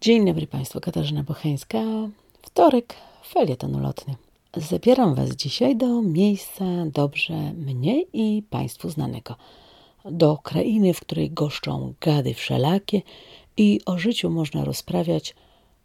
[0.00, 1.78] Dzień dobry Państwu, Katarzyna Bocheńska.
[2.42, 2.94] Wtorek,
[3.28, 4.14] felieton ulotny.
[4.56, 9.36] Zabieram Was dzisiaj do miejsca dobrze mnie i Państwu znanego.
[10.04, 13.02] Do krainy, w której goszczą gady wszelakie
[13.56, 15.34] i o życiu można rozprawiać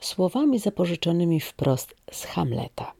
[0.00, 2.92] słowami zapożyczonymi wprost z Hamleta.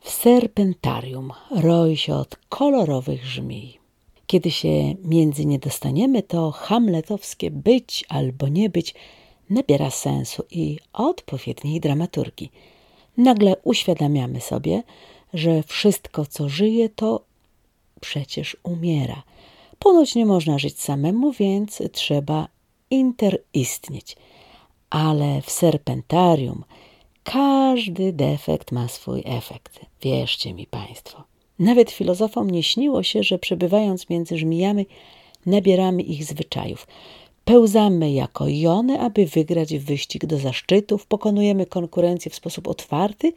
[0.00, 3.78] W serpentarium roi się od kolorowych żmij.
[4.26, 8.94] Kiedy się między nie dostaniemy, to hamletowskie być albo nie być–
[9.50, 12.52] nabiera sensu i odpowiedniej dramaturgii.
[13.16, 14.82] Nagle uświadamiamy sobie,
[15.34, 17.20] że wszystko, co żyje, to
[18.00, 19.22] przecież umiera.
[19.78, 22.48] Ponoć nie można żyć samemu, więc trzeba
[22.90, 24.16] interistnieć.
[24.90, 26.64] Ale w serpentarium
[27.24, 29.80] każdy defekt ma swój efekt.
[30.02, 31.24] Wierzcie mi Państwo.
[31.58, 34.86] Nawet filozofom nie śniło się, że przebywając między żmijami
[35.46, 36.86] nabieramy ich zwyczajów.
[37.46, 43.32] Pełzamy jako jony, aby wygrać wyścig do zaszczytów, pokonujemy konkurencję w sposób otwarty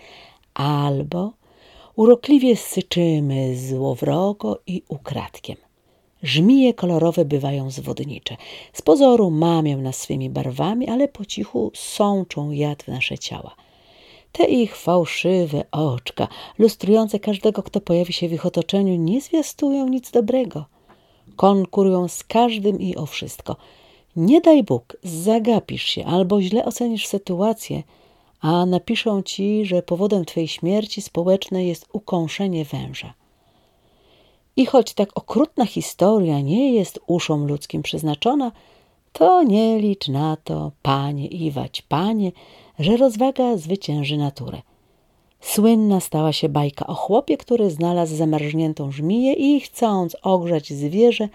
[0.54, 1.32] albo
[1.96, 5.56] urokliwie syczymy złowrogo i ukradkiem.
[6.24, 8.38] Żmije kolorowe bywają zwodnicze.
[8.74, 13.56] Z pozoru mamią nas swymi barwami, ale po cichu sączą jad w nasze ciała.
[14.32, 20.12] Te ich fałszywe oczka, lustrujące każdego, kto pojawi się w ich otoczeniu, nie zwiastują nic
[20.12, 20.66] dobrego.
[21.36, 23.56] Konkurują z każdym i o wszystko–
[24.20, 27.84] nie daj Bóg, zagapisz się albo źle ocenisz sytuację,
[28.42, 33.14] a napiszą ci, że powodem twojej śmierci społecznej jest ukąszenie węża.
[34.56, 38.52] I choć tak okrutna historia nie jest uszom ludzkim przeznaczona,
[39.14, 42.32] to nie licz na to, panie Iwać, panie,
[42.80, 44.62] że rozwaga zwycięży naturę.
[45.42, 51.30] Słynna stała się bajka o chłopie, który znalazł zamarzniętą żmiję i chcąc ogrzać zwierzę,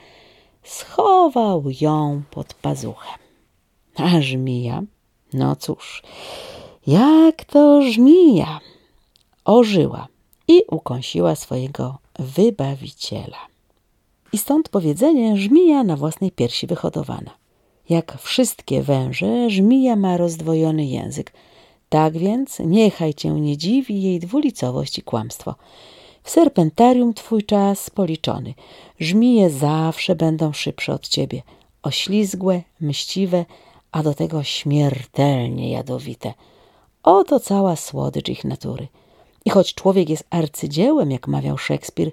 [0.64, 3.18] schował ją pod pazuchem.
[3.96, 4.82] A żmija,
[5.32, 6.02] no cóż,
[6.86, 8.60] jak to żmija,
[9.44, 10.08] ożyła
[10.48, 13.38] i ukąsiła swojego wybawiciela.
[14.32, 17.30] I stąd powiedzenie żmija na własnej piersi wyhodowana.
[17.88, 21.32] Jak wszystkie węże, żmija ma rozdwojony język.
[21.88, 25.54] Tak więc niechaj cię nie dziwi jej dwulicowość i kłamstwo.
[26.24, 28.54] W serpentarium twój czas policzony.
[29.00, 31.42] Żmije zawsze będą szybsze od ciebie.
[31.82, 33.44] Oślizgłe, mściwe,
[33.92, 36.34] a do tego śmiertelnie jadowite.
[37.02, 38.88] Oto cała słodycz ich natury.
[39.44, 42.10] I choć człowiek jest arcydziełem, jak mawiał Szekspir,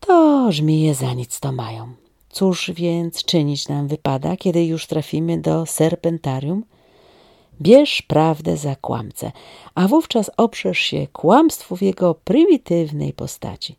[0.00, 1.92] to żmije za nic to mają.
[2.30, 6.64] Cóż więc czynić nam wypada, kiedy już trafimy do serpentarium?
[7.60, 9.32] Bierz prawdę za kłamcę,
[9.74, 13.76] a wówczas oprzesz się kłamstwu w jego prymitywnej postaci.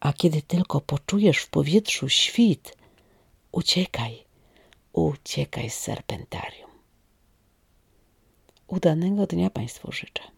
[0.00, 2.76] A kiedy tylko poczujesz w powietrzu świt,
[3.52, 4.24] uciekaj,
[4.92, 6.70] uciekaj z serpentarium.
[8.66, 10.35] Udanego dnia Państwu życzę.